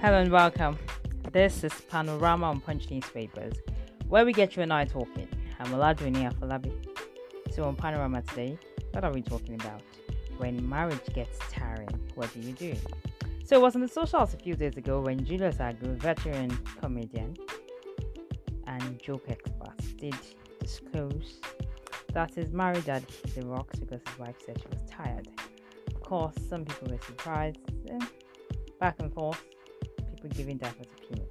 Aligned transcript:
Hello 0.00 0.18
and 0.20 0.30
welcome. 0.30 0.78
This 1.32 1.64
is 1.64 1.72
Panorama 1.90 2.46
on 2.46 2.60
Punch 2.60 2.88
Newspapers, 2.88 3.54
where 4.08 4.24
we 4.24 4.32
get 4.32 4.54
you 4.54 4.62
and 4.62 4.72
I 4.72 4.84
talking. 4.84 5.26
I'm 5.58 5.72
Oladuni 5.72 6.32
Afolabi. 6.32 6.72
So 7.52 7.64
on 7.64 7.74
Panorama 7.74 8.22
today, 8.22 8.56
what 8.92 9.02
are 9.02 9.12
we 9.12 9.22
talking 9.22 9.56
about? 9.56 9.82
When 10.36 10.68
marriage 10.68 11.04
gets 11.14 11.40
tiring, 11.50 11.88
what 12.14 12.32
do 12.32 12.38
you 12.38 12.52
do? 12.52 12.76
So 13.44 13.56
it 13.56 13.60
was 13.60 13.74
on 13.74 13.80
the 13.80 13.88
socials 13.88 14.34
a 14.34 14.36
few 14.36 14.54
days 14.54 14.76
ago 14.76 15.00
when 15.00 15.24
Julius 15.24 15.56
Agu, 15.56 15.96
veteran 15.96 16.56
comedian 16.80 17.36
and 18.68 19.02
joke 19.02 19.24
expert, 19.28 19.74
did 19.96 20.14
disclose 20.60 21.40
that 22.12 22.32
his 22.36 22.52
marriage 22.52 22.86
had 22.86 23.02
hit 23.02 23.34
the 23.34 23.44
rocks 23.44 23.80
because 23.80 24.00
his 24.06 24.18
wife 24.20 24.36
said 24.46 24.60
she 24.60 24.68
was 24.68 24.88
tired. 24.88 25.26
Of 25.88 26.00
course, 26.02 26.36
some 26.48 26.64
people 26.64 26.86
were 26.88 27.02
surprised. 27.04 27.58
Eh, 27.90 27.98
back 28.78 28.94
and 29.00 29.12
forth, 29.12 29.42
people 30.18 30.36
giving 30.36 30.56
diverse 30.56 30.86
opinion. 31.02 31.28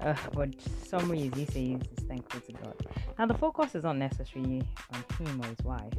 Uh, 0.00 0.14
but 0.34 0.48
summary 0.86 1.22
is 1.22 1.34
he 1.34 1.44
says 1.44 1.82
is 1.96 2.04
thankful 2.04 2.40
to 2.40 2.52
God. 2.52 2.74
Now 3.18 3.26
the 3.26 3.34
focus 3.34 3.74
is 3.74 3.84
not 3.84 3.96
necessarily 3.96 4.62
on 4.94 5.04
him 5.18 5.40
or 5.42 5.48
his 5.48 5.62
wife, 5.64 5.92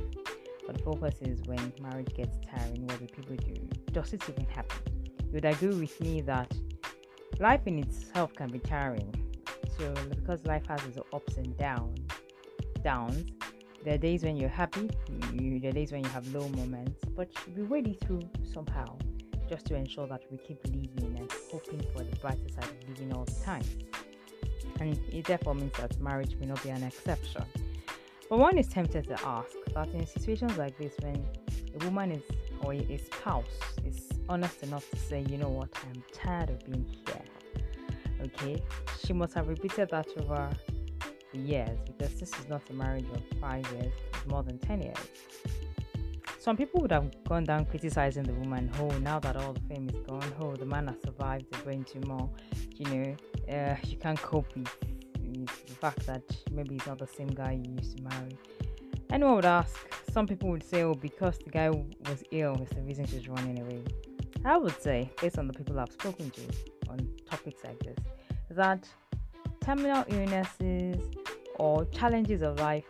but 0.66 0.78
the 0.78 0.84
focus 0.84 1.16
is 1.22 1.42
when 1.44 1.74
marriage 1.82 2.14
gets 2.16 2.38
tiring, 2.50 2.88
what 2.88 3.00
do 3.00 3.08
people 3.08 3.36
do? 3.36 3.54
Does 3.92 4.14
it 4.14 4.24
even 4.30 4.46
happen? 4.46 4.78
You 5.26 5.34
would 5.34 5.46
agree 5.46 5.76
with 5.76 6.00
me 6.02 6.22
that 6.22 6.52
life 7.40 7.62
in 7.66 7.80
itself 7.80 8.34
can 8.34 8.50
be 8.50 8.60
tiring. 8.60 9.14
So 9.78 9.94
because 10.10 10.46
life 10.46 10.66
has 10.68 10.84
its 10.86 10.98
ups 11.14 11.38
and 11.38 11.58
downs, 11.58 12.00
downs, 12.84 13.26
there 13.84 13.96
are 13.96 13.98
days 13.98 14.24
when 14.24 14.38
you're 14.38 14.50
happy, 14.50 14.90
you, 15.34 15.60
there 15.60 15.70
are 15.70 15.74
days 15.74 15.92
when 15.92 16.04
you 16.04 16.10
have 16.10 16.28
low 16.34 16.48
moments, 16.50 17.04
but 17.16 17.30
we 17.56 17.64
wade 17.64 17.88
it 17.88 18.00
through 18.02 18.22
somehow 18.54 18.98
just 19.52 19.66
to 19.66 19.76
ensure 19.76 20.08
that 20.08 20.22
we 20.32 20.38
keep 20.38 20.66
living 20.68 21.14
and 21.20 21.30
hoping 21.52 21.82
for 21.92 22.06
the 22.06 22.16
brighter 22.22 22.48
side 22.56 22.64
of 22.64 22.88
living 22.88 23.12
all 23.12 23.26
the 23.26 23.44
time. 23.44 23.66
And 24.80 24.98
it 25.12 25.26
therefore 25.26 25.56
means 25.56 25.74
that 25.78 26.00
marriage 26.00 26.38
may 26.40 26.46
not 26.46 26.64
be 26.64 26.70
an 26.70 26.84
exception. 26.84 27.44
But 28.30 28.40
one 28.40 28.58
is 28.58 28.70
tempted 28.70 29.10
to 29.10 29.18
ask 29.26 29.52
that 29.76 29.90
in 29.90 30.08
situations 30.08 30.58
like 30.58 30.78
this, 30.78 30.94
when 31.02 31.22
a 31.78 31.84
woman 31.84 32.14
is 32.14 32.24
or 32.64 32.72
a 32.72 32.98
spouse 32.98 33.44
is 33.86 34.08
honest 34.30 34.64
enough 34.64 34.90
to 34.92 34.98
say, 34.98 35.26
you 35.28 35.38
know 35.38 35.50
what, 35.50 35.68
I'm 35.84 36.02
tired 36.14 36.50
of 36.50 36.64
being 36.66 36.86
here. 37.06 37.22
Okay, 38.24 38.64
she 39.06 39.12
must 39.12 39.34
have 39.34 39.50
repeated 39.50 39.90
that 39.90 40.08
over 40.18 40.50
the 41.34 41.40
years 41.40 41.78
because 41.86 42.14
this 42.22 42.30
is 42.40 42.48
not 42.48 42.62
a 42.70 42.74
marriage 42.74 43.08
of 43.14 43.22
five 43.42 43.70
years, 43.74 43.92
it's 44.14 44.28
more 44.28 44.44
than 44.44 44.58
10 44.60 44.82
years. 44.84 44.98
Some 46.42 46.58
people 46.58 46.82
would 46.82 46.92
have 46.92 47.24
gone 47.26 47.44
down 47.44 47.66
criticizing 47.66 48.24
the 48.24 48.34
woman. 48.34 48.72
Oh, 48.80 48.90
now 48.98 49.20
that 49.20 49.36
all 49.36 49.54
the 49.54 49.60
fame 49.70 49.88
is 49.88 50.00
gone, 50.08 50.34
oh, 50.40 50.56
the 50.56 50.66
man 50.66 50.88
has 50.88 51.00
survived 51.06 51.46
the 51.52 51.60
brain 51.60 51.84
tumor. 51.84 52.28
You 52.78 52.86
know, 52.86 53.16
uh, 53.48 53.76
you 53.84 53.96
can't 53.98 54.20
cope 54.20 54.48
with, 54.56 54.68
with 55.20 55.66
the 55.68 55.76
fact 55.76 56.04
that 56.08 56.24
maybe 56.52 56.74
he's 56.74 56.88
not 56.88 56.98
the 56.98 57.06
same 57.06 57.28
guy 57.28 57.62
you 57.64 57.76
used 57.76 57.96
to 57.98 58.04
marry. 58.06 58.36
Anyone 59.12 59.36
would 59.36 59.46
ask. 59.46 59.78
Some 60.12 60.26
people 60.26 60.50
would 60.50 60.64
say, 60.64 60.82
oh, 60.82 60.96
because 60.96 61.38
the 61.38 61.52
guy 61.52 61.70
was 61.70 62.24
ill, 62.32 62.60
is 62.60 62.70
the 62.70 62.82
reason 62.82 63.06
she's 63.06 63.30
running 63.30 63.60
away. 63.60 63.84
I 64.44 64.58
would 64.58 64.82
say, 64.82 65.12
based 65.22 65.38
on 65.38 65.46
the 65.46 65.54
people 65.54 65.80
I've 65.80 65.92
spoken 65.92 66.32
to 66.32 66.42
on 66.90 67.08
topics 67.30 67.64
like 67.64 67.78
this, 67.82 67.98
that 68.50 68.90
terminal 69.64 70.06
illnesses 70.08 71.04
or 71.60 71.86
challenges 71.86 72.42
of 72.42 72.60
life 72.60 72.86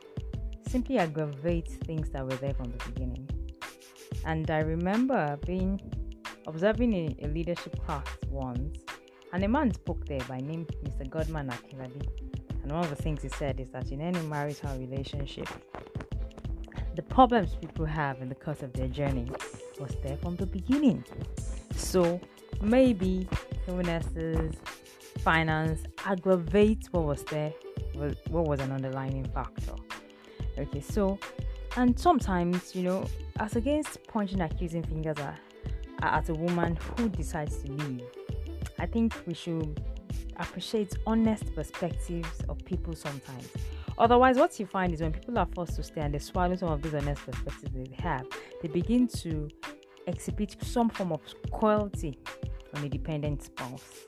simply 0.70 1.00
aggravate 1.00 1.68
things 1.68 2.12
that 2.12 2.24
were 2.24 2.38
there 2.38 2.54
from 2.54 2.72
the 2.72 2.78
beginning. 2.86 3.28
And 4.26 4.50
I 4.50 4.60
remember 4.60 5.38
being 5.46 5.82
observing 6.48 6.94
a, 6.94 7.26
a 7.26 7.28
leadership 7.28 7.84
class 7.86 8.06
once, 8.30 8.80
and 9.34 9.44
a 9.44 9.48
man 9.48 9.74
spoke 9.74 10.06
there 10.06 10.22
by 10.28 10.40
name 10.40 10.66
Mr. 10.84 11.10
Godman 11.10 11.50
Akirabi. 11.50 12.08
And 12.64 12.72
one 12.72 12.84
of 12.84 12.90
the 12.90 13.02
things 13.02 13.24
he 13.24 13.30
said 13.30 13.60
is 13.60 13.70
that 13.72 13.92
in 13.92 14.02
any 14.02 14.20
marital 14.20 14.78
relationship, 14.78 15.48
the 16.96 17.02
problems 17.02 17.56
people 17.56 17.86
have 17.86 18.22
in 18.22 18.30
the 18.30 18.36
course 18.36 18.62
of 18.62 18.74
their 18.74 18.88
journey 18.88 19.32
was 19.80 19.96
there 20.04 20.18
from 20.18 20.36
the 20.36 20.46
beginning. 20.46 21.04
So 21.76 22.20
maybe 22.62 23.28
illnesses, 23.68 24.56
finance 25.20 25.84
aggravate 26.06 26.88
what 26.92 27.06
was 27.06 27.24
there, 27.24 27.54
what 27.94 28.48
was 28.48 28.60
an 28.60 28.72
underlying 28.72 29.26
factor. 29.34 29.74
Okay, 30.58 30.82
so 30.82 31.18
and 31.78 31.98
sometimes 31.98 32.76
you 32.76 32.84
know, 32.84 33.06
as 33.42 33.56
against 33.56 33.98
pointing 34.08 34.40
accusing 34.42 34.84
fingers 34.84 35.18
at, 35.18 35.40
at 36.04 36.30
a 36.30 36.34
woman 36.34 36.78
who 36.96 37.10
decides 37.10 37.58
to 37.58 37.72
leave, 37.72 38.04
I 38.78 38.86
think 38.86 39.16
we 39.26 39.34
should 39.34 39.84
appreciate 40.38 40.94
honest 41.08 41.54
perspectives 41.56 42.42
of 42.48 42.64
people 42.66 42.96
sometimes. 42.96 43.50
Otherwise, 43.98 44.38
what 44.38 44.60
you 44.60 44.68
find 44.68 44.94
is 44.94 45.02
when 45.02 45.12
people 45.12 45.40
are 45.40 45.48
forced 45.56 45.76
to 45.78 45.84
stay 45.84 46.02
and 46.02 46.14
they 46.14 46.20
swallow 46.20 46.56
some 46.56 46.70
of 46.70 46.84
these 46.84 46.94
honest 46.94 47.26
perspectives 47.26 47.72
they 47.74 47.96
have, 48.04 48.28
they 48.62 48.68
begin 48.68 49.08
to 49.08 49.50
exhibit 50.06 50.56
some 50.62 50.90
form 50.90 51.12
of 51.12 51.22
cruelty 51.52 52.20
on 52.76 52.84
a 52.84 52.90
dependent 52.90 53.42
spouse. 53.42 54.06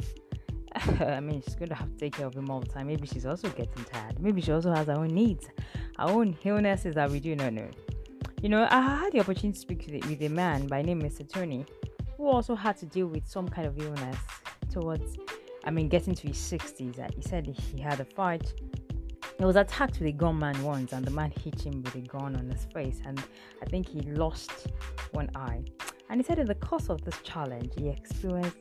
I 1.00 1.20
mean, 1.20 1.42
she's 1.42 1.56
going 1.56 1.70
to 1.70 1.76
have 1.76 1.90
to 1.90 1.98
take 1.98 2.18
care 2.18 2.28
of 2.28 2.36
him 2.36 2.52
all 2.52 2.60
the 2.60 2.68
time. 2.68 2.86
Maybe 2.86 3.08
she's 3.08 3.26
also 3.26 3.50
getting 3.50 3.84
tired. 3.86 4.20
Maybe 4.20 4.42
she 4.42 4.52
also 4.52 4.72
has 4.74 4.88
her 4.88 4.94
own 4.94 5.08
needs, 5.08 5.48
her 5.98 6.06
own 6.06 6.38
illnesses 6.44 6.94
that 6.94 7.10
we 7.10 7.20
do 7.20 7.36
not 7.36 7.54
know. 7.54 7.70
You 8.44 8.50
know, 8.50 8.68
I 8.70 8.82
had 8.82 9.14
the 9.14 9.22
opportunity 9.22 9.54
to 9.54 9.58
speak 9.58 9.88
with 9.88 10.22
a 10.22 10.28
man 10.28 10.68
by 10.68 10.82
name 10.82 11.02
Mr. 11.02 11.26
Tony, 11.26 11.66
who 12.18 12.28
also 12.28 12.56
had 12.56 12.76
to 12.76 12.86
deal 12.86 13.08
with 13.08 13.26
some 13.26 13.48
kind 13.48 13.66
of 13.66 13.80
illness 13.80 14.18
towards, 14.70 15.16
I 15.64 15.72
mean, 15.72 15.88
getting 15.88 16.14
to 16.14 16.28
his 16.28 16.36
60s. 16.36 17.16
He 17.16 17.22
said 17.22 17.48
he 17.48 17.82
had 17.82 18.02
a 18.02 18.04
fight. 18.04 18.54
He 19.40 19.46
was 19.46 19.56
attacked 19.56 19.98
with 20.00 20.10
a 20.10 20.12
gunman 20.12 20.62
once, 20.62 20.92
and 20.92 21.06
the 21.06 21.12
man 21.12 21.32
hit 21.42 21.62
him 21.62 21.84
with 21.84 21.96
a 21.96 22.02
gun 22.02 22.36
on 22.36 22.50
his 22.50 22.66
face, 22.74 23.00
and 23.06 23.18
I 23.62 23.66
think 23.70 23.88
he 23.88 24.02
lost 24.02 24.52
one 25.12 25.30
eye. 25.36 25.64
And 26.10 26.20
he 26.20 26.26
said 26.26 26.38
in 26.38 26.46
the 26.46 26.56
course 26.56 26.90
of 26.90 27.02
this 27.06 27.16
challenge, 27.24 27.72
he 27.78 27.88
experienced 27.88 28.58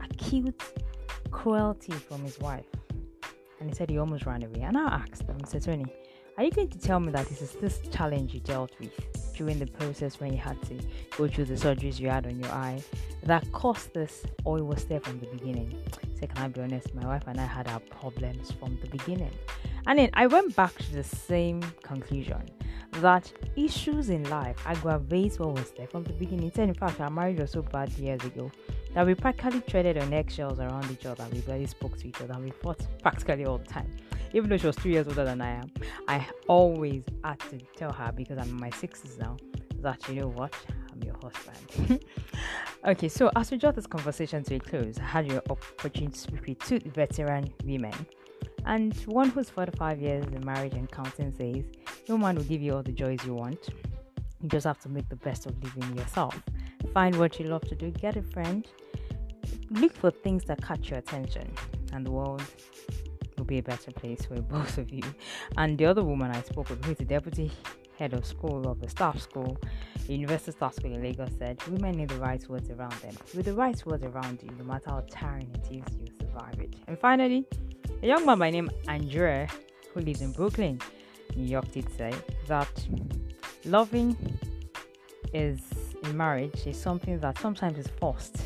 acute 0.00 0.62
cruelty 1.30 1.92
from 1.92 2.22
his 2.22 2.38
wife. 2.38 2.64
And 3.60 3.68
he 3.68 3.76
said 3.76 3.90
he 3.90 3.98
almost 3.98 4.24
ran 4.24 4.42
away. 4.42 4.62
And 4.62 4.78
I 4.78 5.04
asked 5.10 5.24
him, 5.24 5.36
Mr. 5.36 5.62
Tony, 5.62 5.84
are 6.38 6.44
you 6.44 6.52
going 6.52 6.68
to 6.68 6.78
tell 6.78 7.00
me 7.00 7.10
that 7.10 7.26
this 7.26 7.42
is 7.42 7.52
this 7.54 7.80
challenge 7.90 8.32
you 8.32 8.38
dealt 8.38 8.70
with 8.78 8.92
during 9.36 9.58
the 9.58 9.66
process 9.66 10.20
when 10.20 10.32
you 10.32 10.38
had 10.38 10.60
to 10.62 10.78
go 11.16 11.26
through 11.26 11.44
the 11.44 11.54
surgeries 11.54 11.98
you 11.98 12.08
had 12.08 12.26
on 12.26 12.38
your 12.38 12.50
eye 12.50 12.80
that 13.24 13.50
caused 13.50 13.92
this, 13.92 14.24
or 14.44 14.58
it 14.58 14.64
was 14.64 14.84
there 14.84 15.00
from 15.00 15.18
the 15.18 15.26
beginning? 15.26 15.76
Said, 16.14 16.32
Can 16.32 16.44
I 16.44 16.48
be 16.48 16.60
honest? 16.60 16.94
My 16.94 17.04
wife 17.06 17.24
and 17.26 17.40
I 17.40 17.44
had 17.44 17.66
our 17.66 17.80
problems 17.80 18.52
from 18.52 18.78
the 18.80 18.86
beginning. 18.86 19.32
And 19.88 19.98
then 19.98 20.10
I 20.14 20.28
went 20.28 20.54
back 20.54 20.76
to 20.76 20.92
the 20.92 21.02
same 21.02 21.60
conclusion 21.82 22.42
that 22.92 23.32
issues 23.56 24.08
in 24.08 24.22
life 24.30 24.56
aggravate 24.64 25.40
what 25.40 25.54
was 25.54 25.72
there 25.72 25.88
from 25.88 26.04
the 26.04 26.12
beginning. 26.12 26.52
He 26.54 26.62
in 26.62 26.74
fact, 26.74 27.00
our 27.00 27.10
marriage 27.10 27.40
was 27.40 27.50
so 27.50 27.62
bad 27.62 27.90
years 27.98 28.22
ago 28.22 28.50
that 28.94 29.04
we 29.04 29.16
practically 29.16 29.60
treaded 29.62 29.98
on 29.98 30.12
eggshells 30.12 30.60
around 30.60 30.88
each 30.90 31.04
other. 31.04 31.26
We 31.32 31.40
barely 31.40 31.66
spoke 31.66 31.98
to 31.98 32.08
each 32.08 32.20
other 32.20 32.38
we 32.38 32.50
fought 32.50 32.86
practically 33.02 33.44
all 33.44 33.58
the 33.58 33.66
time. 33.66 33.90
Even 34.32 34.50
though 34.50 34.56
she 34.56 34.66
was 34.66 34.76
three 34.76 34.92
years 34.92 35.08
older 35.08 35.24
than 35.24 35.40
I 35.40 35.50
am, 35.50 35.70
I 36.06 36.26
always 36.46 37.04
had 37.24 37.40
to 37.50 37.58
tell 37.76 37.92
her 37.92 38.12
because 38.12 38.38
I'm 38.38 38.48
in 38.48 38.60
my 38.60 38.70
sixties 38.70 39.18
now 39.18 39.36
that 39.80 40.06
you 40.08 40.16
know 40.16 40.28
what, 40.28 40.54
I'm 40.92 41.02
your 41.02 41.16
husband. 41.22 42.04
okay, 42.86 43.08
so 43.08 43.30
as 43.36 43.50
we 43.50 43.56
draw 43.56 43.70
this 43.70 43.86
conversation 43.86 44.42
to 44.44 44.56
a 44.56 44.60
close, 44.60 44.98
I 44.98 45.04
had 45.04 45.30
your 45.30 45.42
opportunity 45.48 46.12
to 46.12 46.18
speak 46.18 46.46
with 46.46 46.58
two 46.58 46.90
veteran 46.90 47.52
women. 47.64 47.94
And 48.66 48.94
one 49.06 49.30
who's 49.30 49.48
45 49.48 50.00
years 50.00 50.24
in 50.26 50.44
marriage 50.44 50.74
and 50.74 50.90
counting 50.90 51.32
says, 51.32 51.64
No 52.08 52.18
man 52.18 52.36
will 52.36 52.44
give 52.44 52.60
you 52.60 52.74
all 52.74 52.82
the 52.82 52.92
joys 52.92 53.18
you 53.24 53.34
want. 53.34 53.68
You 54.40 54.48
just 54.48 54.66
have 54.66 54.78
to 54.80 54.88
make 54.88 55.08
the 55.08 55.16
best 55.16 55.46
of 55.46 55.54
living 55.62 55.96
yourself. 55.96 56.40
Find 56.92 57.16
what 57.16 57.38
you 57.40 57.46
love 57.46 57.62
to 57.68 57.74
do, 57.74 57.90
get 57.90 58.16
a 58.16 58.22
friend, 58.22 58.66
look 59.70 59.94
for 59.94 60.10
things 60.10 60.44
that 60.44 60.62
catch 60.62 60.90
your 60.90 60.98
attention, 60.98 61.50
and 61.92 62.06
the 62.06 62.10
world 62.10 62.42
be 63.48 63.58
a 63.58 63.62
better 63.62 63.90
place 63.90 64.24
for 64.26 64.40
both 64.40 64.78
of 64.78 64.92
you. 64.92 65.02
And 65.56 65.76
the 65.76 65.86
other 65.86 66.04
woman 66.04 66.30
I 66.30 66.42
spoke 66.42 66.70
with, 66.70 66.84
who 66.84 66.92
is 66.92 66.98
the 66.98 67.04
deputy 67.04 67.50
head 67.98 68.12
of 68.12 68.24
school 68.24 68.68
of 68.68 68.80
the 68.80 68.88
staff 68.88 69.20
school, 69.20 69.58
University 70.06 70.52
Staff 70.52 70.74
School 70.74 70.92
in 70.94 71.02
Lagos, 71.02 71.30
said 71.36 71.60
women 71.68 71.96
need 71.96 72.10
the 72.10 72.18
right 72.18 72.48
words 72.48 72.70
around 72.70 72.92
them. 73.02 73.14
With 73.34 73.46
the 73.46 73.54
right 73.54 73.84
words 73.84 74.04
around 74.04 74.40
you, 74.42 74.50
no 74.56 74.64
matter 74.64 74.90
how 74.90 75.04
tiring 75.10 75.50
it 75.54 75.66
is, 75.72 75.84
you 76.00 76.06
survive 76.20 76.60
it. 76.60 76.76
And 76.86 76.98
finally, 76.98 77.44
a 78.02 78.06
young 78.06 78.24
man 78.24 78.38
by 78.38 78.50
name 78.50 78.70
Andrea, 78.86 79.48
who 79.92 80.00
lives 80.00 80.20
in 80.22 80.32
Brooklyn, 80.32 80.80
New 81.34 81.48
York, 81.48 81.70
did 81.72 81.92
say 81.96 82.14
that 82.46 82.86
loving 83.64 84.16
is 85.34 85.60
in 86.04 86.16
marriage 86.16 86.66
is 86.66 86.80
something 86.80 87.18
that 87.18 87.38
sometimes 87.38 87.76
is 87.78 87.88
forced, 88.00 88.36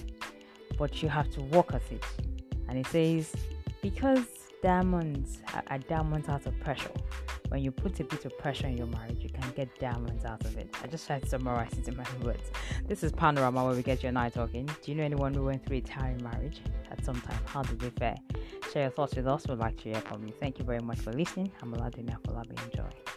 but 0.78 1.02
you 1.02 1.08
have 1.08 1.30
to 1.32 1.42
work 1.42 1.74
at 1.74 1.82
it. 1.92 2.04
And 2.68 2.78
it 2.78 2.86
says, 2.86 3.32
because 3.82 4.26
diamonds 4.62 5.42
are, 5.68 5.78
diamonds 5.78 6.28
out 6.28 6.46
of 6.46 6.58
pressure. 6.60 6.90
When 7.48 7.62
you 7.62 7.70
put 7.70 8.00
a 8.00 8.04
bit 8.04 8.24
of 8.24 8.38
pressure 8.38 8.68
in 8.68 8.78
your 8.78 8.86
marriage, 8.86 9.18
you 9.20 9.28
can 9.28 9.50
get 9.54 9.78
diamonds 9.78 10.24
out 10.24 10.42
of 10.46 10.56
it. 10.56 10.74
I 10.82 10.86
just 10.86 11.06
tried 11.06 11.24
to 11.24 11.28
summarize 11.28 11.72
it 11.76 11.88
in 11.88 11.96
my 11.96 12.06
words. 12.22 12.50
This 12.86 13.02
is 13.02 13.12
Panorama 13.12 13.64
where 13.64 13.74
we 13.74 13.82
get 13.82 14.02
you 14.02 14.08
and 14.08 14.18
I 14.18 14.30
talking. 14.30 14.66
Do 14.66 14.90
you 14.90 14.94
know 14.94 15.02
anyone 15.02 15.34
who 15.34 15.44
went 15.44 15.66
through 15.66 15.78
a 15.78 15.80
tiring 15.82 16.22
marriage 16.22 16.60
at 16.90 17.04
some 17.04 17.20
time? 17.20 17.38
How 17.44 17.62
did 17.62 17.80
they 17.80 17.90
fare? 17.90 18.16
Share 18.72 18.82
your 18.84 18.90
thoughts 18.92 19.16
with 19.16 19.26
us. 19.26 19.46
We'd 19.46 19.58
like 19.58 19.76
to 19.78 19.90
hear 19.90 20.00
from 20.00 20.26
you. 20.26 20.32
Thank 20.40 20.58
you 20.58 20.64
very 20.64 20.80
much 20.80 21.00
for 21.00 21.12
listening. 21.12 21.52
I'm 21.60 21.74
Oladuni 21.74 22.16
Afolabi. 22.16 22.64
Enjoy. 22.70 23.11